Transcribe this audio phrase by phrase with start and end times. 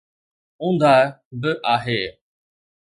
[0.61, 1.01] اوندهه
[1.41, 2.01] به آهي.